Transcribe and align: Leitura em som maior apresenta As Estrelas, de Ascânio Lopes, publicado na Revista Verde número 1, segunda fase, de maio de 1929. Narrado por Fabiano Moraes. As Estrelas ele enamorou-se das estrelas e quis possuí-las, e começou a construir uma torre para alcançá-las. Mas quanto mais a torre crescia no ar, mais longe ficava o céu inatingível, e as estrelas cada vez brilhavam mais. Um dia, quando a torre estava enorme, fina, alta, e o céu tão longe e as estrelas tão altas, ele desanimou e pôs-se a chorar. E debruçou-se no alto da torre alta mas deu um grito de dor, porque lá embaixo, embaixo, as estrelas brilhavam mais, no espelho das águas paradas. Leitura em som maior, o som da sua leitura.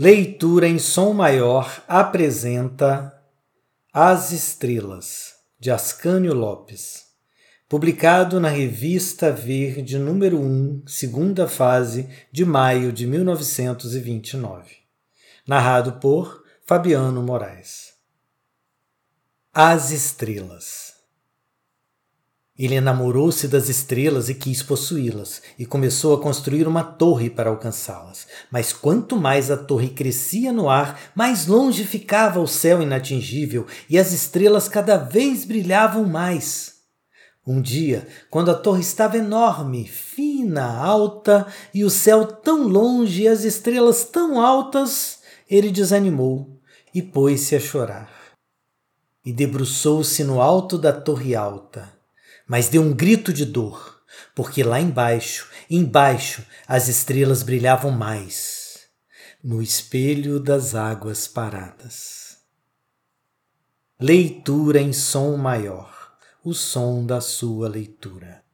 Leitura 0.00 0.68
em 0.68 0.78
som 0.78 1.12
maior 1.12 1.82
apresenta 1.88 3.20
As 3.92 4.30
Estrelas, 4.30 5.34
de 5.58 5.72
Ascânio 5.72 6.32
Lopes, 6.34 7.06
publicado 7.68 8.38
na 8.38 8.48
Revista 8.48 9.32
Verde 9.32 9.98
número 9.98 10.38
1, 10.38 10.84
segunda 10.86 11.48
fase, 11.48 12.08
de 12.30 12.44
maio 12.44 12.92
de 12.92 13.08
1929. 13.08 14.76
Narrado 15.44 15.94
por 15.94 16.44
Fabiano 16.64 17.20
Moraes. 17.20 17.94
As 19.52 19.90
Estrelas 19.90 20.97
ele 22.58 22.74
enamorou-se 22.74 23.46
das 23.46 23.68
estrelas 23.68 24.28
e 24.28 24.34
quis 24.34 24.64
possuí-las, 24.64 25.40
e 25.56 25.64
começou 25.64 26.12
a 26.12 26.20
construir 26.20 26.66
uma 26.66 26.82
torre 26.82 27.30
para 27.30 27.50
alcançá-las. 27.50 28.26
Mas 28.50 28.72
quanto 28.72 29.16
mais 29.16 29.48
a 29.48 29.56
torre 29.56 29.90
crescia 29.90 30.52
no 30.52 30.68
ar, 30.68 30.98
mais 31.14 31.46
longe 31.46 31.84
ficava 31.84 32.40
o 32.40 32.48
céu 32.48 32.82
inatingível, 32.82 33.64
e 33.88 33.96
as 33.96 34.12
estrelas 34.12 34.68
cada 34.68 34.96
vez 34.96 35.44
brilhavam 35.44 36.04
mais. 36.04 36.78
Um 37.46 37.62
dia, 37.62 38.08
quando 38.28 38.50
a 38.50 38.54
torre 38.54 38.80
estava 38.80 39.16
enorme, 39.16 39.86
fina, 39.86 40.66
alta, 40.66 41.46
e 41.72 41.84
o 41.84 41.88
céu 41.88 42.26
tão 42.26 42.66
longe 42.66 43.22
e 43.22 43.28
as 43.28 43.44
estrelas 43.44 44.04
tão 44.04 44.40
altas, 44.40 45.20
ele 45.48 45.70
desanimou 45.70 46.58
e 46.92 47.00
pôs-se 47.00 47.54
a 47.54 47.60
chorar. 47.60 48.10
E 49.24 49.32
debruçou-se 49.32 50.24
no 50.24 50.42
alto 50.42 50.76
da 50.76 50.92
torre 50.92 51.34
alta 51.34 51.97
mas 52.46 52.68
deu 52.68 52.82
um 52.82 52.92
grito 52.92 53.32
de 53.32 53.44
dor, 53.44 54.02
porque 54.34 54.62
lá 54.62 54.80
embaixo, 54.80 55.48
embaixo, 55.68 56.44
as 56.66 56.88
estrelas 56.88 57.42
brilhavam 57.42 57.90
mais, 57.90 58.88
no 59.42 59.62
espelho 59.62 60.40
das 60.40 60.74
águas 60.74 61.28
paradas. 61.28 62.38
Leitura 64.00 64.80
em 64.80 64.92
som 64.92 65.36
maior, 65.36 66.12
o 66.44 66.54
som 66.54 67.04
da 67.04 67.20
sua 67.20 67.68
leitura. 67.68 68.47